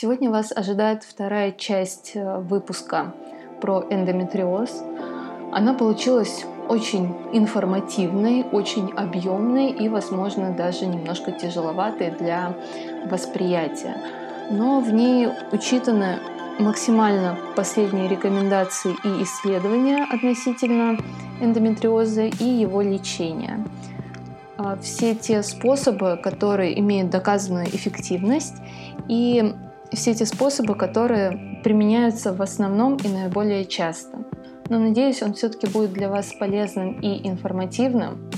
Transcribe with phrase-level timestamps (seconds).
[0.00, 3.14] Сегодня вас ожидает вторая часть э, выпуска
[3.60, 4.84] про эндометриоз.
[5.50, 12.54] Она получилась очень информативной, очень объемной и, возможно, даже немножко тяжеловатой для
[13.10, 13.96] восприятия.
[14.52, 16.20] Но в ней учитаны
[16.60, 20.96] максимально последние рекомендации и исследования относительно
[21.40, 23.64] эндометриоза и его лечения.
[24.58, 28.58] А, все те способы, которые имеют доказанную эффективность
[29.08, 29.56] и
[29.96, 34.18] все эти способы, которые применяются в основном и наиболее часто.
[34.68, 38.30] Но надеюсь, он все-таки будет для вас полезным и информативным,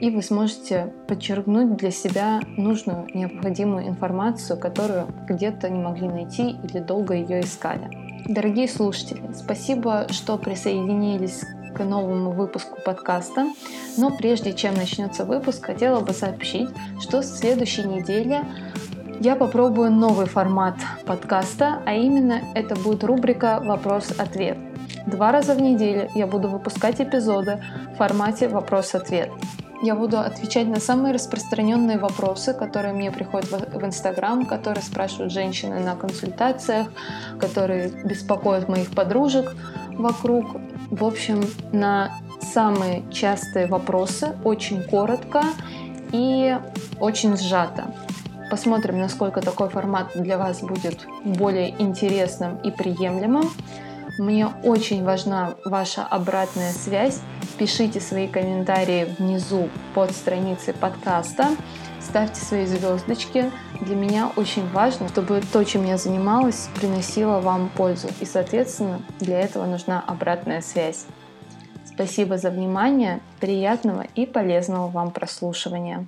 [0.00, 6.78] и вы сможете подчеркнуть для себя нужную, необходимую информацию, которую где-то не могли найти или
[6.78, 7.88] долго ее искали.
[8.26, 11.44] Дорогие слушатели, спасибо, что присоединились
[11.74, 13.46] к новому выпуску подкаста.
[13.96, 16.68] Но прежде чем начнется выпуск, хотела бы сообщить,
[17.00, 18.40] что с следующей недели
[19.20, 24.58] я попробую новый формат подкаста, а именно это будет рубрика «Вопрос-ответ».
[25.06, 29.30] Два раза в неделю я буду выпускать эпизоды в формате «Вопрос-ответ».
[29.80, 35.78] Я буду отвечать на самые распространенные вопросы, которые мне приходят в Инстаграм, которые спрашивают женщины
[35.78, 36.88] на консультациях,
[37.38, 39.54] которые беспокоят моих подружек
[39.92, 40.56] вокруг.
[40.90, 45.42] В общем, на самые частые вопросы очень коротко
[46.12, 46.56] и
[46.98, 47.84] очень сжато.
[48.50, 53.50] Посмотрим, насколько такой формат для вас будет более интересным и приемлемым.
[54.18, 57.20] Мне очень важна ваша обратная связь.
[57.58, 61.48] Пишите свои комментарии внизу под страницей подкаста.
[62.00, 63.50] Ставьте свои звездочки.
[63.80, 68.08] Для меня очень важно, чтобы то, чем я занималась, приносило вам пользу.
[68.20, 71.04] И, соответственно, для этого нужна обратная связь.
[71.84, 73.20] Спасибо за внимание.
[73.40, 76.06] Приятного и полезного вам прослушивания.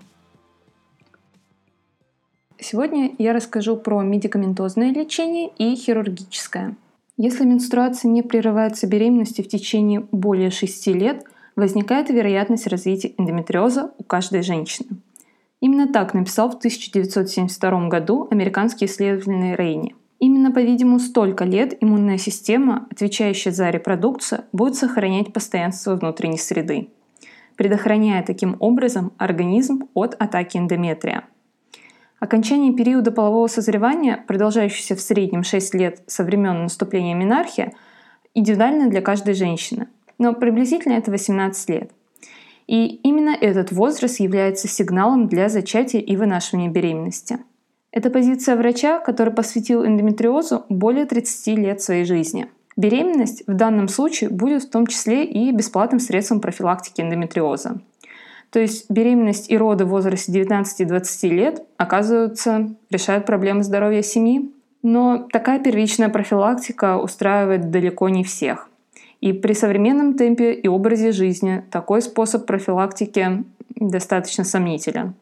[2.62, 6.76] Сегодня я расскажу про медикаментозное лечение и хирургическое.
[7.16, 11.24] Если менструация не прерывается беременности в течение более 6 лет,
[11.56, 14.90] возникает вероятность развития эндометриоза у каждой женщины.
[15.60, 19.94] Именно так написал в 1972 году американский исследователь Рейни.
[20.18, 26.88] Именно, по-видимому, столько лет иммунная система, отвечающая за репродукцию, будет сохранять постоянство внутренней среды,
[27.56, 31.24] предохраняя таким образом организм от атаки эндометрия–
[32.20, 37.72] Окончание периода полового созревания, продолжающегося в среднем 6 лет со времен наступления менархии,
[38.34, 39.88] индивидуально для каждой женщины,
[40.18, 41.90] но приблизительно это 18 лет.
[42.66, 47.38] И именно этот возраст является сигналом для зачатия и вынашивания беременности.
[47.90, 52.48] Это позиция врача, который посвятил эндометриозу более 30 лет своей жизни.
[52.76, 57.80] Беременность в данном случае будет в том числе и бесплатным средством профилактики эндометриоза.
[58.50, 64.52] То есть беременность и роды в возрасте 19-20 лет, оказывается, решают проблемы здоровья семьи.
[64.82, 68.68] Но такая первичная профилактика устраивает далеко не всех.
[69.20, 73.44] И при современном темпе и образе жизни такой способ профилактики
[73.76, 75.14] достаточно сомнителен.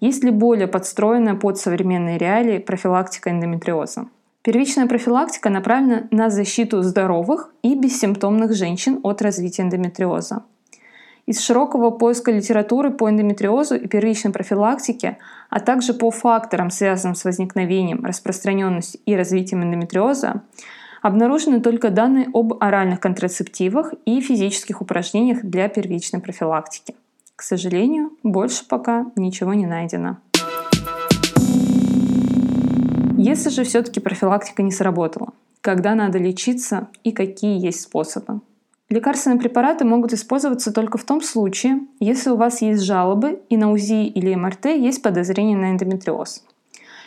[0.00, 4.08] Есть ли более подстроенная под современные реалии профилактика эндометриоза?
[4.42, 10.44] Первичная профилактика направлена на защиту здоровых и бессимптомных женщин от развития эндометриоза.
[11.26, 15.18] Из широкого поиска литературы по эндометриозу и первичной профилактике,
[15.50, 20.42] а также по факторам, связанным с возникновением, распространенностью и развитием эндометриоза,
[21.02, 26.94] обнаружены только данные об оральных контрацептивах и физических упражнениях для первичной профилактики.
[27.34, 30.18] К сожалению, больше пока ничего не найдено.
[33.18, 38.42] Если же все-таки профилактика не сработала, когда надо лечиться и какие есть способы?
[38.88, 43.72] Лекарственные препараты могут использоваться только в том случае, если у вас есть жалобы и на
[43.72, 46.44] УЗИ или МРТ есть подозрение на эндометриоз.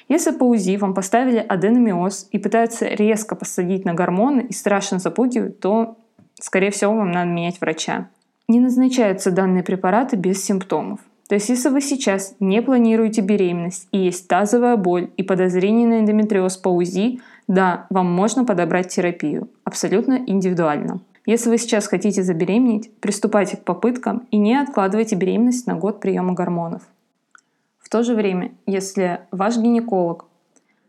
[0.09, 5.59] Если по УЗИ вам поставили аденомиоз и пытаются резко посадить на гормоны и страшно запугивают,
[5.62, 5.97] то,
[6.41, 8.09] скорее всего, вам надо менять врача.
[8.50, 11.00] Не назначаются данные препараты без симптомов.
[11.29, 16.00] То есть, если вы сейчас не планируете беременность и есть тазовая боль и подозрение на
[16.00, 19.47] эндометриоз по УЗИ, да, вам можно подобрать терапию.
[19.64, 21.02] Абсолютно индивидуально.
[21.26, 26.34] Если вы сейчас хотите забеременеть, приступайте к попыткам и не откладывайте беременность на год приема
[26.34, 26.84] гормонов.
[27.80, 30.26] В то же время, если ваш гинеколог,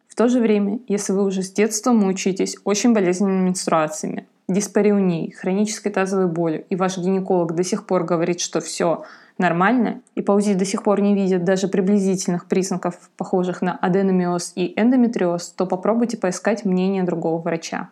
[0.09, 5.93] в то же время, если вы уже с детства мучаетесь очень болезненными менструациями, диспариунией, хронической
[5.93, 9.05] тазовой болью, и ваш гинеколог до сих пор говорит, что все
[9.39, 14.53] нормально, и по УЗИ до сих пор не видит даже приблизительных признаков, похожих на аденомиоз
[14.55, 17.89] и эндометриоз, то попробуйте поискать мнение другого врача.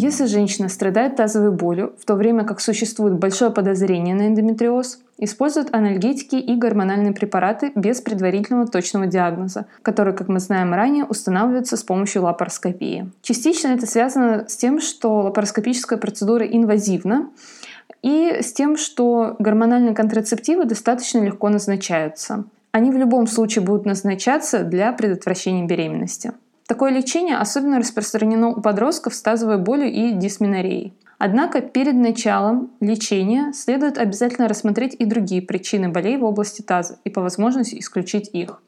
[0.00, 5.74] Если женщина страдает тазовой болью, в то время как существует большое подозрение на эндометриоз, используют
[5.74, 11.82] анальгетики и гормональные препараты без предварительного точного диагноза, которые, как мы знаем ранее, устанавливаются с
[11.82, 13.10] помощью лапароскопии.
[13.22, 17.30] Частично это связано с тем, что лапароскопическая процедура инвазивна,
[18.00, 22.44] и с тем, что гормональные контрацептивы достаточно легко назначаются.
[22.70, 26.34] Они в любом случае будут назначаться для предотвращения беременности.
[26.68, 30.92] Такое лечение особенно распространено у подростков с тазовой болью и дисменореей.
[31.16, 37.10] Однако перед началом лечения следует обязательно рассмотреть и другие причины болей в области таза и
[37.10, 38.60] по возможности исключить их.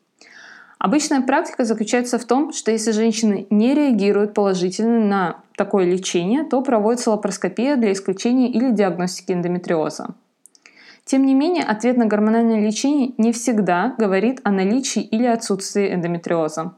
[0.78, 6.62] Обычная практика заключается в том, что если женщины не реагируют положительно на такое лечение, то
[6.62, 10.14] проводится лапароскопия для исключения или диагностики эндометриоза.
[11.04, 16.72] Тем не менее, ответ на гормональное лечение не всегда говорит о наличии или отсутствии эндометриоза.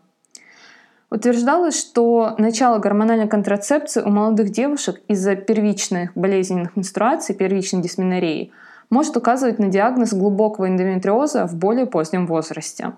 [1.12, 8.50] Утверждалось, что начало гормональной контрацепции у молодых девушек из-за первичных болезненных менструаций, первичной дисменореи,
[8.88, 12.94] может указывать на диагноз глубокого эндометриоза в более позднем возрасте.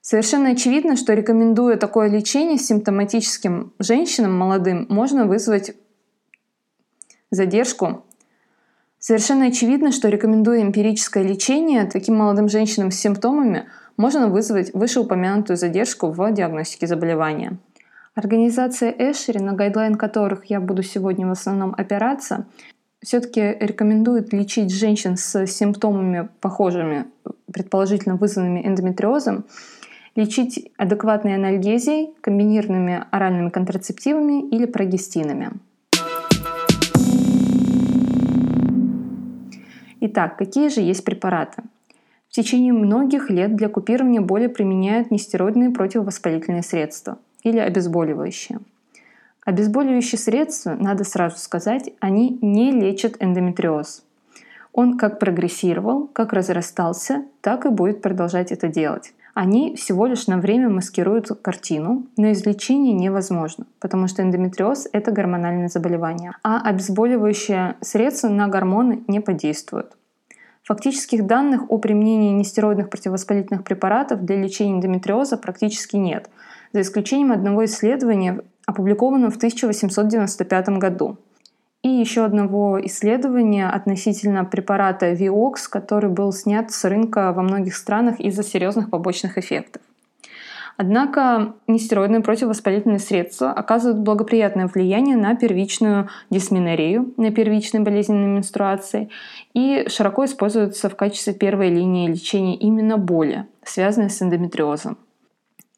[0.00, 5.76] Совершенно очевидно, что рекомендуя такое лечение симптоматическим женщинам молодым, можно вызвать
[7.30, 8.02] задержку.
[8.98, 13.66] Совершенно очевидно, что рекомендуя эмпирическое лечение таким молодым женщинам с симптомами–
[13.96, 17.58] можно вызвать вышеупомянутую задержку в диагностике заболевания.
[18.14, 22.46] Организация Эшери, на гайдлайн которых я буду сегодня в основном опираться,
[23.02, 27.06] все-таки рекомендует лечить женщин с симптомами, похожими,
[27.52, 29.44] предположительно вызванными эндометриозом,
[30.14, 35.52] лечить адекватной анальгезией, комбинированными оральными контрацептивами или прогестинами.
[40.00, 41.62] Итак, какие же есть препараты?
[42.32, 48.60] В течение многих лет для купирования боли применяют нестероидные противовоспалительные средства или обезболивающие.
[49.44, 54.02] Обезболивающие средства, надо сразу сказать, они не лечат эндометриоз.
[54.72, 59.12] Он как прогрессировал, как разрастался, так и будет продолжать это делать.
[59.34, 65.68] Они всего лишь на время маскируют картину, но излечение невозможно, потому что эндометриоз– это гормональное
[65.68, 69.92] заболевание, а обезболивающие средства на гормоны не подействуют.
[70.64, 76.30] Фактических данных о применении нестероидных противовоспалительных препаратов для лечения эндометриоза практически нет,
[76.72, 81.18] за исключением одного исследования, опубликованного в 1895 году.
[81.82, 88.20] И еще одного исследования относительно препарата Vioxx, который был снят с рынка во многих странах
[88.20, 89.82] из-за серьезных побочных эффектов.
[90.76, 99.10] Однако нестероидные противовоспалительные средства оказывают благоприятное влияние на первичную дисменорею, на первичные болезненные менструации
[99.54, 104.96] и широко используются в качестве первой линии лечения именно боли, связанной с эндометриозом.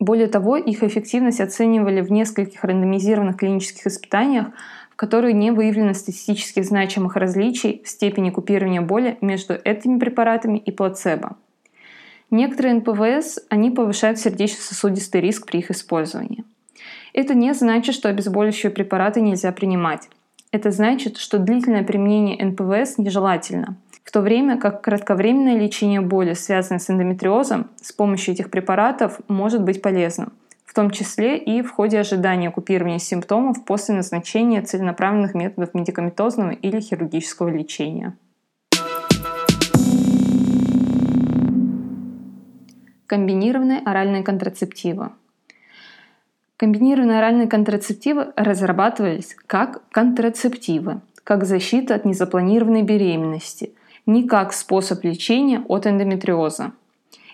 [0.00, 4.48] Более того, их эффективность оценивали в нескольких рандомизированных клинических испытаниях,
[4.90, 10.70] в которых не выявлено статистически значимых различий в степени купирования боли между этими препаратами и
[10.70, 11.36] плацебо.
[12.36, 16.42] Некоторые НПВС, они повышают сердечно-сосудистый риск при их использовании.
[17.12, 20.08] Это не значит, что обезболивающие препараты нельзя принимать.
[20.50, 26.80] Это значит, что длительное применение НПВС нежелательно, в то время как кратковременное лечение боли, связанное
[26.80, 30.32] с эндометриозом, с помощью этих препаратов может быть полезным,
[30.64, 36.80] в том числе и в ходе ожидания купирования симптомов после назначения целенаправленных методов медикаментозного или
[36.80, 38.16] хирургического лечения.
[43.06, 45.10] Комбинированные оральные контрацептивы.
[46.56, 53.74] Комбинированные оральные контрацептивы разрабатывались как контрацептивы, как защита от незапланированной беременности,
[54.06, 56.72] не как способ лечения от эндометриоза.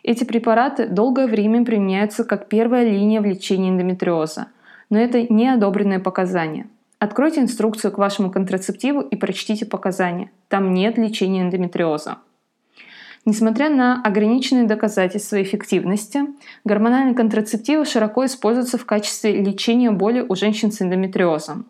[0.03, 4.49] Эти препараты долгое время применяются как первая линия в лечении эндометриоза,
[4.89, 6.67] но это не одобренное показание.
[6.99, 10.33] Откройте инструкцию к вашему контрацептиву и прочтите показания.
[10.49, 12.19] Там нет лечения эндометриоза.
[13.27, 16.21] Несмотря на ограниченные доказательства эффективности,
[16.65, 21.67] гормональные контрацептивы широко используются в качестве лечения боли у женщин с эндометриозом.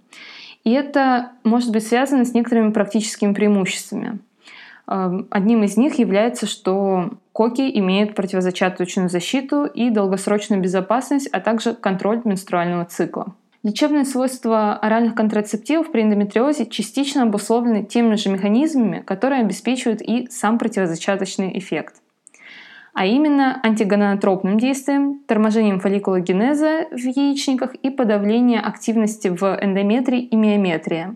[0.63, 4.21] И это может быть связано с некоторыми практическими преимуществами.
[4.87, 11.75] Эм, одним из них является, что коки имеют противозачаточную защиту и долгосрочную безопасность, а также
[11.75, 13.35] контроль менструального цикла.
[13.63, 20.59] Лечебные свойства оральных контрацептивов при эндометриозе частично обусловлены теми же механизмами, которые обеспечивают и сам
[20.59, 21.97] противозачаточный эффект.
[22.95, 31.15] А именно антигононотропным действием, торможением фолликулогенеза в яичниках и подавление активности в эндометрии и миометрии.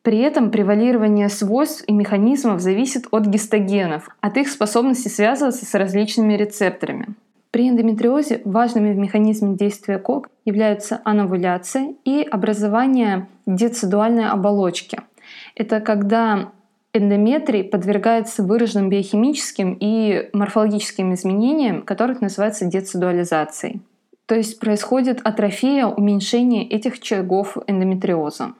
[0.00, 6.32] При этом превалирование свойств и механизмов зависит от гистогенов, от их способности связываться с различными
[6.34, 7.08] рецепторами–
[7.56, 14.98] При эндометриозе важными в механизме действия КОК являются анавуляция и образование децидуальной оболочки.
[15.54, 16.50] Это когда
[16.92, 23.80] эндометрий подвергается выраженным биохимическим и морфологическим изменениям, которых называется децидуализацией.
[24.26, 28.52] То есть происходит атрофия, уменьшение этих очагов эндометриоза.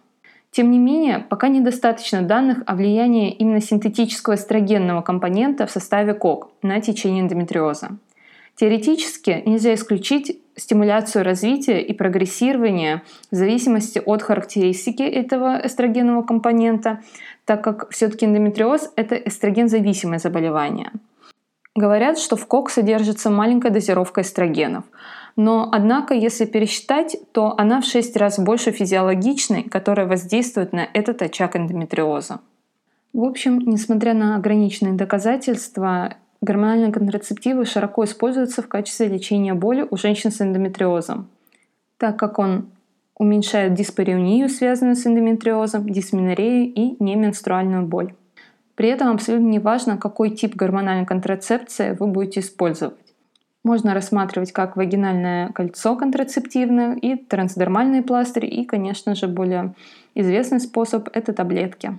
[0.53, 6.49] Тем не менее, пока недостаточно данных о влиянии именно синтетического эстрогенного компонента в составе КОК
[6.63, 7.99] на течение эндометриоза.
[8.57, 17.03] Теоретически нельзя исключить стимуляцию развития и прогрессирования в зависимости от характеристики этого эстрогенного компонента,
[17.45, 20.91] так как все-таки эндометриоз— это эстроген-зависимое заболевание.
[21.75, 24.85] Говорят, что в КОК содержится маленькая дозировка эстрогенов.
[25.37, 31.21] Но, однако, если пересчитать, то она в 6 раз больше физиологичной, которая воздействует на этот
[31.21, 32.41] очаг эндометриоза.
[33.13, 39.97] В общем, несмотря на ограниченные доказательства, Гормональные контрацептивы широко используются в качестве лечения боли у
[39.97, 41.29] женщин с эндометриозом,
[41.97, 42.67] так как он
[43.19, 48.15] уменьшает диспареунию, связанную с эндометриозом, дисменорею и неменструальную боль.
[48.75, 52.95] При этом абсолютно не важно, какой тип гормональной контрацепции вы будете использовать.
[53.65, 59.75] Можно рассматривать как вагинальное кольцо контрацептивное и трансдермальные пластыри, и, конечно же, более
[60.15, 61.99] известный способ– это таблетки.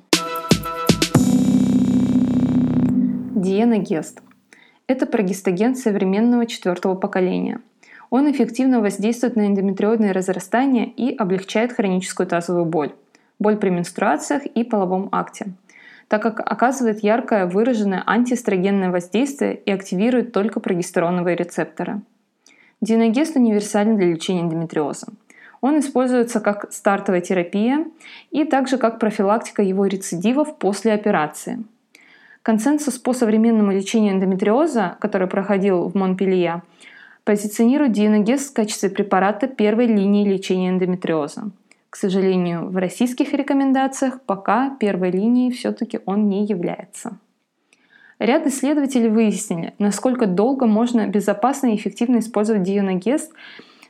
[3.35, 4.21] Диена Гест.
[4.87, 7.59] Это прогестаген современного четвертого поколения.
[8.09, 12.93] Он эффективно воздействует на эндометриозные разрастания и облегчает хроническую тазовую боль,
[13.37, 15.47] боль при менструациях и половом акте,
[16.07, 21.99] так как оказывает яркое выраженное антиэстрогенное воздействие и активирует только прогестероновые рецепторы.
[22.79, 25.07] Диногест универсален для лечения эндометриоза.
[25.59, 27.85] Он используется как стартовая терапия
[28.31, 31.65] и также как профилактика его рецидивов после операции–
[32.47, 36.63] Консенсус по современному лечению эндометриоза, который проходил в Монпелье,
[37.25, 41.51] позиционирует диеногез в качестве препарата первой линии лечения эндометриоза.
[41.89, 47.17] К сожалению, в российских рекомендациях пока первой линией все-таки он не является.
[48.17, 53.29] Ряд исследователей выяснили, насколько долго можно безопасно и эффективно использовать диеногез,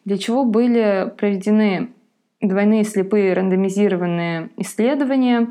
[0.03, 1.89] для чего были проведены
[2.41, 5.49] двойные слепые рандомизированные исследования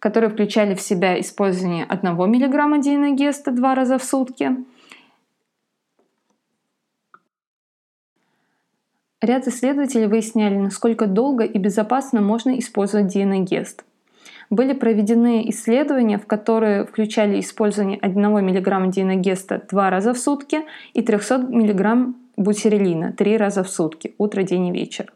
[0.00, 4.56] которые включали в себя использование 1 мг диеногеста два раза в сутки.
[9.20, 13.84] Ряд исследователей выясняли, насколько долго и безопасно можно использовать диеногест.
[14.48, 20.62] Были проведены исследования, в которые включали использование 1 мг диеногеста два раза в сутки
[20.94, 25.12] и 300 мг бутерелина три раза в сутки, утро, день и вечер.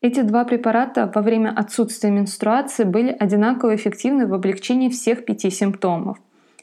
[0.00, 6.18] Эти два препарата во время отсутствия менструации были одинаково эффективны в облегчении всех пяти симптомов,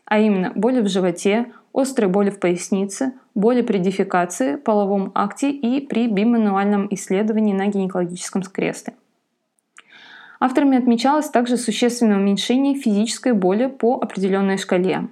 [0.05, 5.85] а именно боли в животе, острой боли в пояснице, боли при дефекации, половом акте и
[5.85, 8.93] при бимануальном исследовании на гинекологическом скресте.
[10.39, 15.09] Авторами отмечалось также существенное уменьшение физической боли по определенной шкале.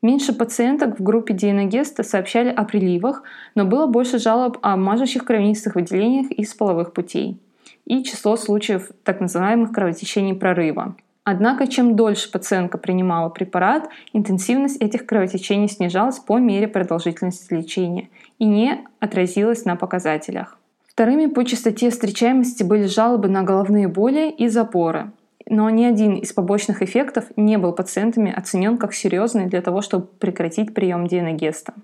[0.00, 3.24] Меньше пациенток в группе диеногеста сообщали о приливах,
[3.56, 7.40] но было больше жалоб о мажущих кровянистых выделениях из половых путей
[7.84, 10.94] и число случаев так называемых кровотечений прорыва.
[11.24, 18.46] Однако, чем дольше пациентка принимала препарат, интенсивность этих кровотечений снижалась по мере продолжительности лечения и
[18.46, 20.58] не отразилась на показателях.
[20.86, 25.10] Вторыми по частоте встречаемости были жалобы на головные боли и запоры
[25.48, 30.06] но ни один из побочных эффектов не был пациентами оценен как серьезный для того, чтобы
[30.06, 31.74] прекратить прием диеногеста.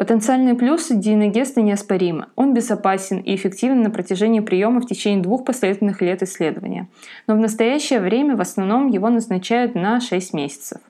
[0.00, 2.28] Потенциальные плюсы диеногеста неоспоримы.
[2.34, 6.88] Он безопасен и эффективен на протяжении приема в течение двух последовательных лет исследования.
[7.26, 10.80] Но в настоящее время в основном его назначают на 6 месяцев.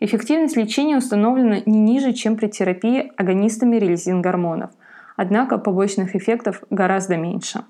[0.00, 4.70] Эффективность лечения установлена не ниже, чем при терапии агонистами релизин-гормонов.
[5.16, 7.64] Однако побочных эффектов гораздо меньше.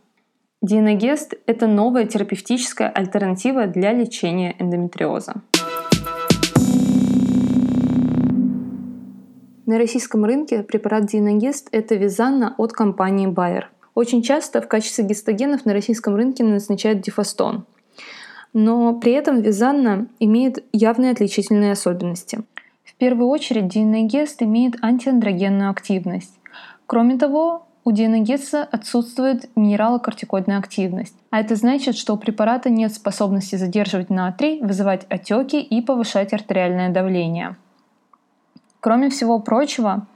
[0.61, 5.35] Диеногест– это новая терапевтическая альтернатива для лечения эндометриоза.
[9.67, 13.67] На российском рынке препарат Диеногест– это Визанна от компании Bayer.
[13.95, 17.65] Очень часто в качестве гистогенов на российском рынке назначают дифастон.
[18.53, 22.41] Но при этом Визанна имеет явные отличительные особенности.
[22.83, 26.35] В первую очередь Диеногест имеет антиандрогенную активность.
[26.87, 31.14] Кроме того, у диеногеза отсутствует минералокортикоидная активность.
[31.30, 36.90] А это значит, что у препарата нет способности задерживать натрий, вызывать отеки и повышать артериальное
[36.90, 37.57] давление.
[38.80, 40.07] Кроме всего прочего,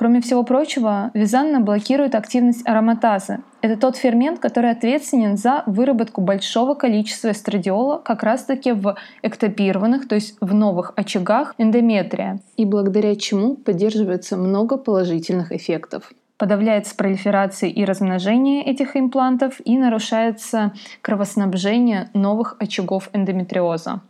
[0.00, 3.40] Кроме всего прочего, визанна блокирует активность ароматазы.
[3.60, 10.14] Это тот фермент, который ответственен за выработку большого количества эстрадиола как раз-таки в эктопированных, то
[10.14, 17.84] есть в новых очагах эндометрия, и благодаря чему поддерживается много положительных эффектов подавляется пролиферация и
[17.84, 24.00] размножение этих имплантов и нарушается кровоснабжение новых очагов эндометриоза.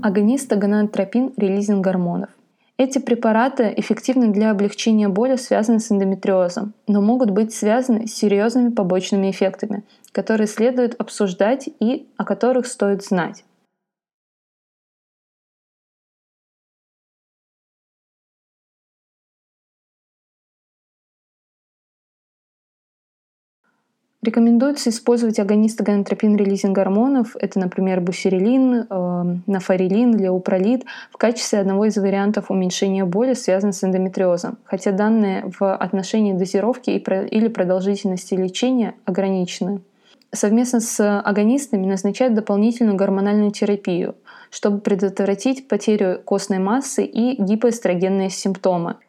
[0.00, 2.30] Агонист гонадотропин релизинг гормонов.
[2.76, 8.70] Эти препараты эффективны для облегчения боли, связанной с эндометриозом, но могут быть связаны с серьезными
[8.70, 13.42] побочными эффектами, которые следует обсуждать и о которых стоит знать.
[24.20, 27.36] Рекомендуется использовать агонисты гонотропин-релизинг гормонов.
[27.38, 33.84] Это, например, буферилин, э, нафарилин, леупролид в качестве одного из вариантов уменьшения боли, связанных с
[33.84, 34.58] эндометриозом.
[34.64, 39.82] Хотя данные в отношении дозировки или продолжительности лечения ограничены.
[40.32, 44.16] Совместно с агонистами назначают дополнительную гормональную терапию,
[44.50, 48.96] чтобы предотвратить потерю костной массы и гипоэстрогенные симптомы–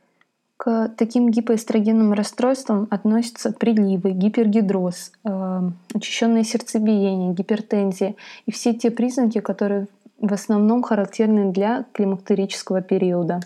[0.59, 5.61] к таким гипоэстрогенным расстройствам относятся приливы, гипергидроз, э,
[5.93, 9.87] учащенное сердцебиение, гипертензия и все те признаки, которые
[10.19, 13.39] в основном характерны для климактерического периода.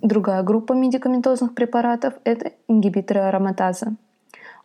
[0.00, 3.96] Другая группа медикаментозных препаратов– это ингибиторы ароматазы.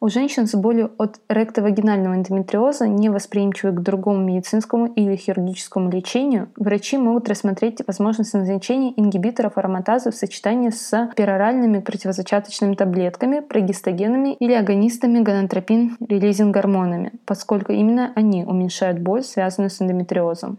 [0.04, 6.50] У женщин с болью от ректовагинального эндометриоза, не невосприимчивых к другому медицинскому или хирургическому лечению,
[6.56, 14.54] врачи могут рассмотреть возможность назначения ингибиторов ароматазы в сочетании с пероральными противозачаточными таблетками, прогестогенами или
[14.54, 20.58] агонистами гонотропин-релизинг гормонами, поскольку именно они уменьшают боль, связанную с эндометриозом.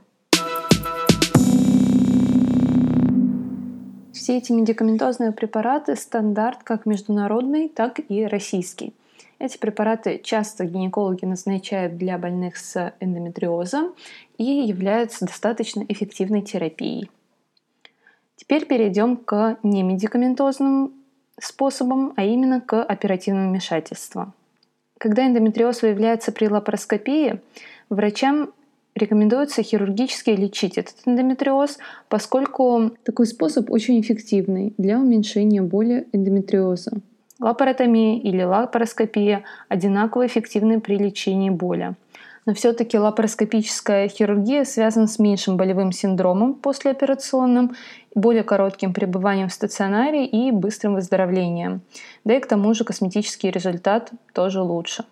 [4.12, 8.94] Все эти медикаментозные препараты стандарт как международный, так и российский.
[9.42, 13.92] Эти препараты часто гинекологи назначают для больных с эндометриозом
[14.38, 17.11] и являются достаточно эффективной терапией.
[18.37, 20.92] Теперь перейдем к немедикаментозным
[21.40, 24.32] способам, а именно к оперативному вмешательству.
[24.96, 27.40] Когда эндометриоз выявляется при лапароскопии,
[27.90, 28.52] врачам
[28.94, 36.93] рекомендуется хирургически лечить этот эндометриоз, поскольку такой способ очень эффективный для уменьшения боли эндометриоза.
[37.43, 41.97] Лапаротомия или лапароскопия одинаково эффективны при лечении боли.
[42.47, 47.73] Но все-таки лапароскопическая хирургия связана с меньшим болевым синдромом послеоперационным,
[48.15, 51.81] более коротким пребыванием в стационаре и быстрым выздоровлением.
[52.25, 55.05] Да и к тому же косметический результат тоже лучше.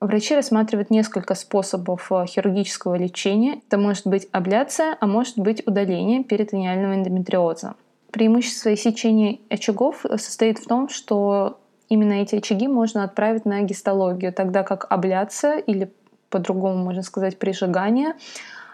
[0.00, 3.60] Врачи рассматривают несколько способов э, хирургического лечения.
[3.68, 7.74] Это может быть абляция, а может быть удаление перитониального эндометриоза.
[8.10, 14.62] Преимущество сечения очагов состоит в том, что именно эти очаги можно отправить на гистологию, тогда
[14.62, 15.92] как абляция или
[16.30, 18.14] по-другому можно сказать прижигание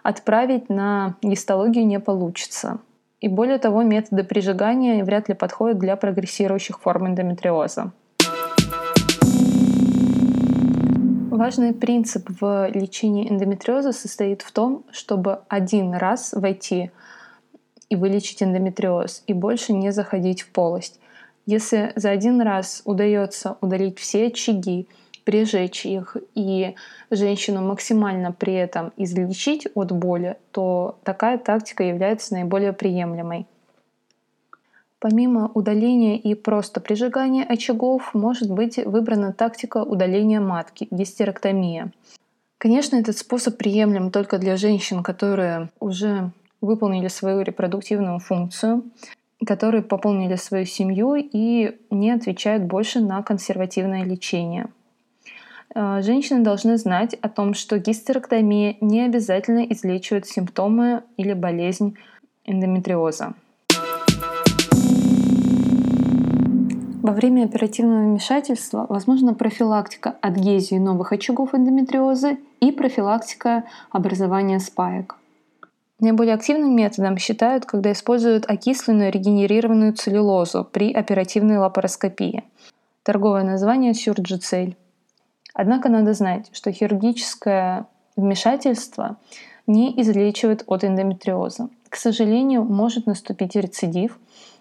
[0.05, 2.79] отправить на гистологию не получится.
[3.21, 7.91] И более того, методы прижигания вряд ли подходят для прогрессирующих форм эндометриоза.
[11.31, 16.91] Важный принцип в лечении эндометриоза состоит в том, чтобы один раз войти
[17.89, 21.01] и вылечить эндометриоз и больше не заходить в полость.
[21.47, 24.89] Если за один раз удается удалить все очаги,
[25.25, 26.75] прижечь их и
[27.11, 33.47] женщину максимально при этом излечить от боли, то такая тактика является наиболее приемлемой.
[34.99, 41.93] Помимо удаления и просто прижигания очагов, может быть выбрана тактика удаления матки– гистерэктомия.
[42.57, 46.31] Конечно, этот способ приемлем только для женщин, которые уже
[46.63, 48.85] выполнили свою репродуктивную функцию
[49.47, 54.69] которые пополнили свою семью и не отвечают больше на консервативное лечение.
[55.75, 61.97] Э, женщины должны знать о том, что гистерэктомия не обязательно излечивает симптомы или болезнь
[62.45, 63.35] эндометриоза.
[67.03, 75.17] Во время оперативного вмешательства возможна профилактика адгезии новых очагов эндометриоза и профилактика образования спаек.
[76.01, 82.45] Наиболее активным методом считают, когда используют окисленную регенерированную целлюлозу при оперативной лапароскопии.
[83.05, 84.77] Торговое название сюрджицель.
[85.55, 89.17] Однако надо знать, что хирургическое вмешательство
[89.67, 91.69] не излечивает от эндометриоза.
[91.89, 94.19] К сожалению, может наступить рецидив,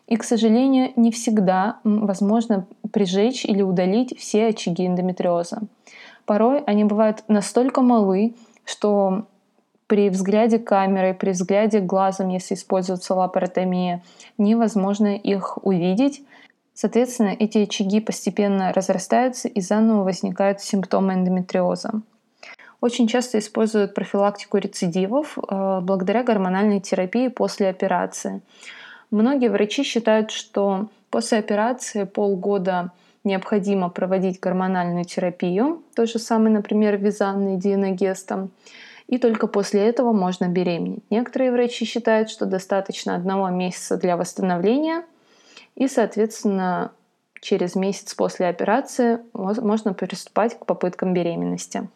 [0.08, 5.62] и, к сожалению, не всегда возможно прижечь или удалить все очаги эндометриоза.
[6.26, 9.26] Порой они бывают настолько малы, что
[9.94, 14.02] при взгляде камерой, при взгляде глазом, если используется лапаротомия,
[14.40, 16.24] невозможно их увидеть.
[16.74, 22.02] Соответственно, эти очаги постепенно разрастаются и заново возникают симптомы эндометриоза.
[22.82, 28.42] Очень часто используют профилактику рецидивов э, благодаря гормональной терапии после операции.
[29.12, 32.90] Многие врачи считают, что после операции полгода
[33.24, 38.50] необходимо проводить гормональную терапию, то же самое, например, визанной диеногестом,
[39.08, 41.04] и только после этого можно беременеть.
[41.10, 45.06] Некоторые врачи считают, что достаточно одного месяца для восстановления,
[45.76, 46.92] и, соответственно,
[47.42, 51.90] через месяц после операции можно приступать к попыткам беременности.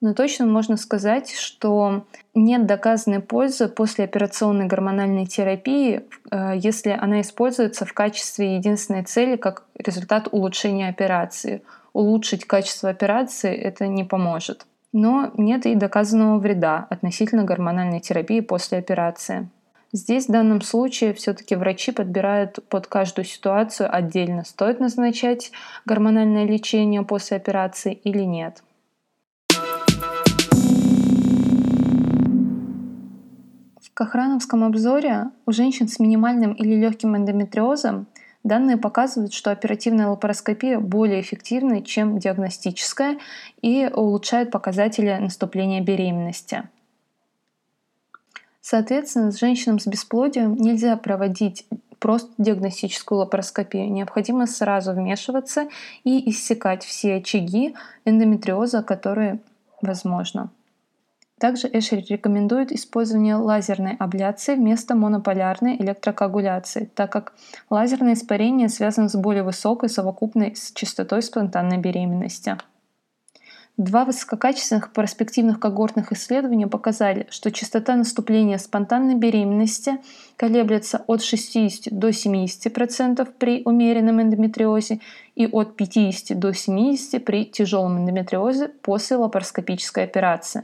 [0.00, 2.04] Но точно можно сказать, что
[2.34, 9.36] нет доказанной пользы после операционной гормональной терапии, э, если она используется в качестве единственной цели
[9.36, 11.62] как результат улучшения операции.
[11.94, 14.66] Улучшить качество операции это не поможет.
[14.94, 19.48] Но нет и доказанного вреда относительно гормональной терапии после операции.
[19.92, 25.50] Здесь в данном случае все-таки врачи подбирают под каждую ситуацию отдельно, стоит назначать
[25.84, 28.62] гормональное лечение после операции или нет.
[33.82, 38.06] В Кохрановском обзоре у женщин с минимальным или легким эндометриозом
[38.44, 43.18] данные показывают, что оперативная лапароскопия более эффективна, чем диагностическая
[43.62, 46.68] и улучшает показатели наступления беременности.
[48.60, 51.66] Соответственно, с женщинам с бесплодием нельзя проводить
[51.98, 53.90] просто диагностическую лапароскопию.
[53.90, 55.68] Необходимо сразу вмешиваться
[56.04, 59.38] и иссекать все очаги эндометриоза, которые
[59.82, 60.50] возможно.
[61.40, 67.34] Также Эшери рекомендует использование лазерной абляции вместо монополярной электрокоагуляции, так как
[67.70, 72.56] лазерное испарение связано с более высокой совокупной частотой спонтанной беременности.
[73.76, 79.98] Два высококачественных перспективных когортных исследования показали, что частота наступления спонтанной беременности
[80.36, 85.00] колеблется от 60 до 70% при умеренном эндометриозе
[85.34, 90.62] и от 50 до 70% при тяжелом эндометриозе после лапароскопической операции.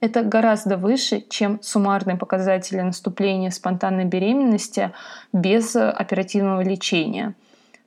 [0.00, 4.92] Это гораздо выше, чем суммарные показатели наступления спонтанной беременности
[5.32, 7.34] без оперативного лечения.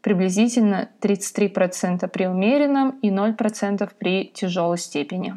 [0.01, 5.35] Приблизительно 33% при умеренном и 0% при тяжелой степени.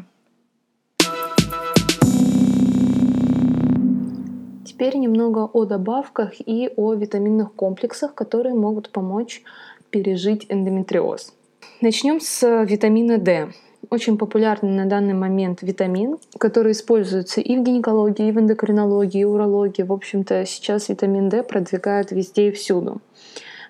[4.64, 9.42] Теперь немного о добавках и о витаминных комплексах, которые могут помочь
[9.90, 11.32] пережить эндометриоз.
[11.80, 13.52] Начнем с витамина D
[13.94, 19.24] очень популярный на данный момент витамин, который используется и в гинекологии, и в эндокринологии, и
[19.24, 19.83] урологии.
[19.83, 23.00] В общем-то, сейчас витамин D продвигают везде и всюду.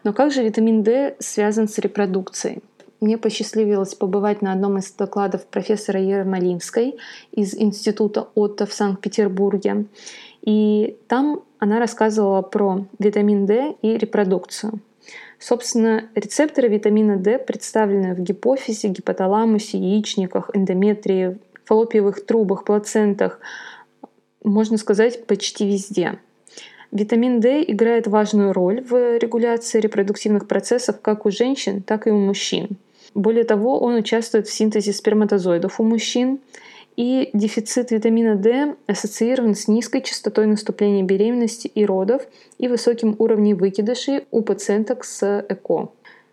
[0.02, 2.62] Но как же витамин D связан с репродукцией?
[3.00, 6.96] Мне посчастливилось побывать на одном из докладов профессора Ермолинской
[7.32, 9.86] из Института Отто в Санкт-Петербурге.
[10.40, 14.80] И там она рассказывала про витамин D и репродукцию.
[15.46, 23.40] Собственно, рецепторы витамина D представлены в гипофизе, гипоталамусе, яичниках, эндометрии, фаллопиевых трубах, плацентах,
[24.42, 26.18] можно сказать, почти везде.
[26.92, 32.18] Витамин D играет важную роль в регуляции репродуктивных процессов как у женщин, так и у
[32.18, 32.78] мужчин.
[33.14, 36.38] Более того, он участвует в синтезе сперматозоидов у мужчин,
[36.96, 42.22] и дефицит витамина D ассоциирован с низкой частотой наступления беременности и родов
[42.58, 45.88] и высоким уровнем выкидышей у пациенток с ЭКО.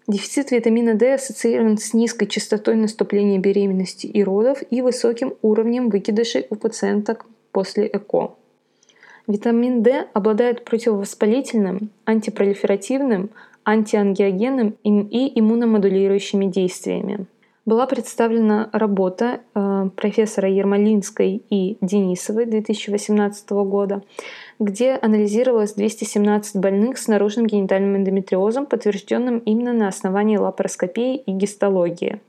[0.07, 6.45] Дефицит витамина D ассоциирован с низкой частотой наступления беременности и родов и высоким уровнем выкидышей
[6.49, 8.35] у пациенток после ЭКО.
[9.27, 13.29] Витамин D обладает противовоспалительным, антипролиферативным,
[13.63, 17.27] антиангиогенным и иммуномодулирующими действиями
[17.65, 24.03] была представлена работа э, профессора Ермолинской и Денисовой 2018 года,
[24.59, 32.19] где анализировалось 217 больных с наружным генитальным эндометриозом, подтвержденным именно на основании лапароскопии и гистологии.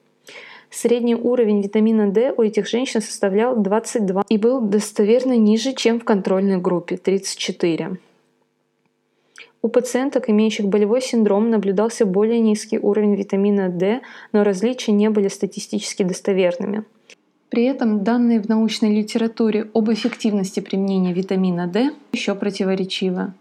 [0.70, 6.04] Средний уровень витамина D у этих женщин составлял 22 и был достоверно ниже, чем в
[6.04, 7.98] контрольной группе 34.
[9.62, 14.00] У пациенток, имеющих болевой синдром, наблюдался более низкий уровень витамина D,
[14.32, 16.84] но различия не были статистически достоверными.
[17.48, 23.34] При этом данные в научной литературе об эффективности применения витамина D еще противоречивы.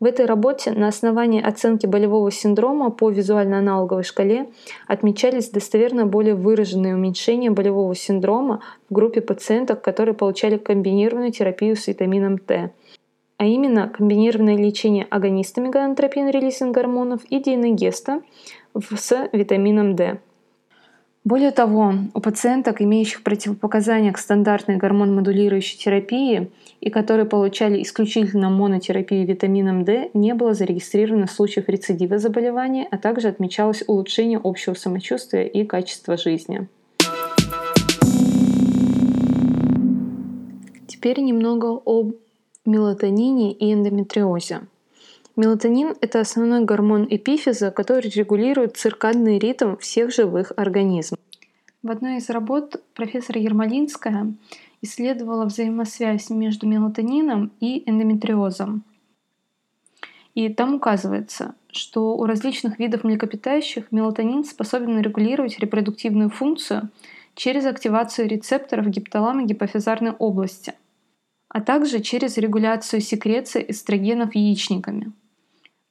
[0.00, 4.48] В этой работе на основании оценки болевого синдрома по визуально-аналоговой шкале
[4.86, 11.86] отмечались достоверно более выраженные уменьшения болевого синдрома в группе пациенток, которые получали комбинированную терапию с
[11.86, 12.72] витамином Т
[13.36, 18.22] а именно комбинированное лечение агонистами гонотропин-релизинг гормонов и диенегеста
[18.74, 20.18] с витамином D.
[21.24, 26.50] Более того, у пациенток, имеющих противопоказания к стандартной гормон-модулирующей терапии
[26.82, 33.28] и которые получали исключительно монотерапию витамином D, не было зарегистрировано случаев рецидива заболевания, а также
[33.28, 36.68] отмечалось улучшение общего самочувствия и качества жизни.
[40.86, 42.16] Теперь немного об
[42.64, 44.62] мелатонине и эндометриозе.
[45.36, 51.18] Мелатонин– это основной гормон эпифиза, который регулирует циркадный ритм всех живых организмов.
[51.82, 54.32] В одной из работ профессор Ермолинская
[54.80, 58.84] исследовала взаимосвязь между мелатонином и эндометриозом.
[60.34, 66.90] И там указывается, что у различных видов млекопитающих мелатонин способен регулировать репродуктивную функцию
[67.34, 70.74] через активацию рецепторов гипоталамо гипофизарной области,
[71.54, 75.12] а также через регуляцию секреции эстрогенов яичниками–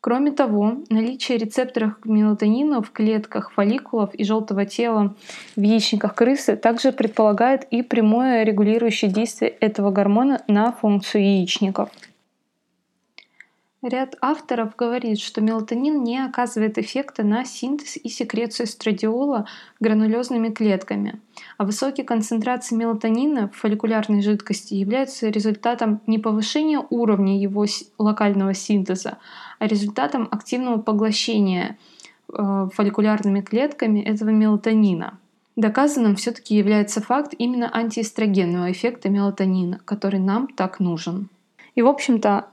[0.05, 5.15] Кроме того, наличие рецепторов мелатонина в клетках фолликулов и желтого тела
[5.55, 11.89] в яичниках крысы также предполагает и прямое регулирующее действие этого гормона на функцию яичников.
[13.83, 19.45] Ряд авторов говорит, что мелатонин не оказывает эффекта на синтез и секрецию эстрадиола
[19.81, 21.19] гранулезными клетками,
[21.57, 27.65] а высокие концентрации мелатонина в фолликулярной жидкости являются результатом не повышения уровня его
[27.97, 29.17] локального синтеза,
[29.59, 31.77] а результатом активного поглощения
[32.31, 35.19] э, фолликулярными клетками этого мелатонина.
[35.57, 41.27] Доказанным все-таки является факт именно антиэстрогенного эффекта мелатонина, который нам так нужен.
[41.75, 42.47] И, в общем-то,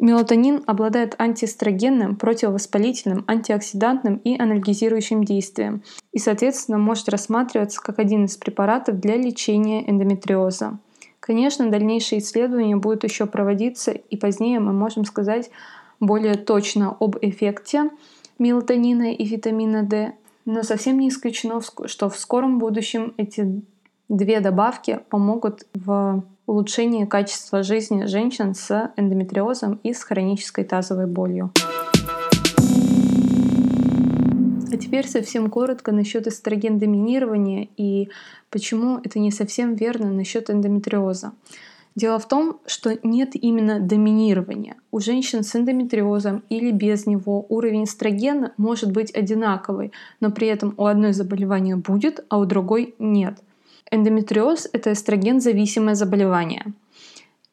[0.00, 5.82] Мелатонин обладает антиэстрогенным, противовоспалительным, антиоксидантным и анальгезирующим действием
[6.12, 10.78] и, соответственно, может рассматриваться как один из препаратов для лечения эндометриоза.
[11.20, 15.50] Конечно, дальнейшие исследования будут еще проводиться, и позднее мы можем сказать
[16.00, 17.90] более точно об эффекте
[18.38, 20.14] мелатонина и витамина D,
[20.46, 23.62] но совсем не исключено, что в скором будущем эти
[24.08, 31.52] две добавки помогут в улучшении качества жизни женщин с эндометриозом и с хронической тазовой болью.
[34.72, 38.08] А теперь совсем коротко насчет эстроген-доминирования и
[38.50, 41.32] почему это не совсем верно насчет эндометриоза.
[41.94, 44.76] Дело в том, что нет именно доминирования.
[44.90, 50.74] У женщин с эндометриозом или без него уровень эстрогена может быть одинаковый, но при этом
[50.76, 53.38] у одной заболевания будет, а у другой нет—
[53.90, 56.66] Эндометриоз— это эстроген-зависимое заболевание.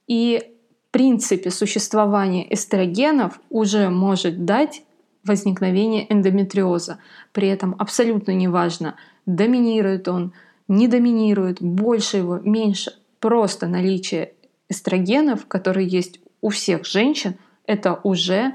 [0.08, 0.54] И
[0.88, 4.84] в принципе существование эстрогенов уже может дать
[5.24, 7.00] возникновение эндометриоза.
[7.34, 8.96] При этом абсолютно неважно,
[9.26, 10.34] доминирует он,
[10.68, 12.94] не доминирует, больше его, меньше.
[13.20, 14.34] Просто наличие
[14.70, 18.54] эстрогенов, которые есть у всех женщин, это уже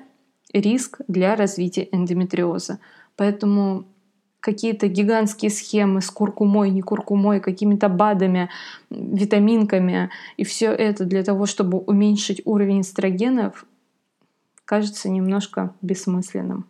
[0.53, 2.79] риск для развития эндометриоза.
[3.17, 3.85] Поэтому
[4.43, 8.51] какие-то гигантские схемы с куркумой, не куркумой, какими-то БАДами,
[8.91, 10.11] витаминками.
[10.37, 13.65] И все это для того, чтобы уменьшить уровень эстрогенов,
[14.65, 16.67] кажется немножко бессмысленным.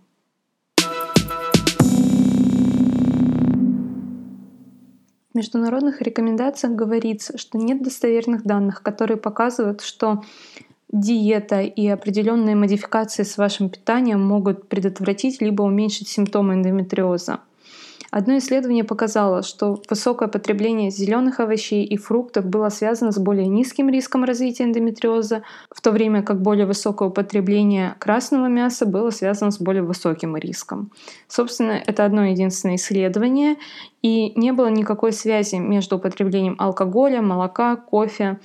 [5.30, 10.22] В международных рекомендациях говорится, что нет достоверных данных, которые показывают, что
[10.92, 17.40] диета и определенные модификации с вашим питанием могут предотвратить либо уменьшить симптомы эндометриоза.
[18.12, 23.88] Одно исследование показало, что высокое потребление зеленых овощей и фруктов было связано с более низким
[23.88, 29.58] риском развития эндометриоза, в то время как более высокое употребление красного мяса было связано с
[29.58, 30.92] более высоким риском.
[31.26, 33.56] Собственно, это одно единственное исследование,
[34.02, 38.40] и не было никакой связи между употреблением алкоголя, молока, кофе.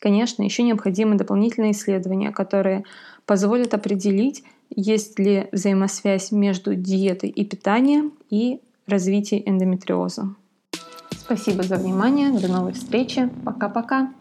[0.00, 2.84] Конечно, еще необходимы дополнительные исследования, которые
[3.26, 4.42] позволят определить,
[4.74, 10.34] есть ли взаимосвязь между диетой и питанием и развитии эндометриоза.
[11.10, 12.30] Спасибо за внимание.
[12.30, 13.30] До новой встречи.
[13.44, 14.12] Пока-пока.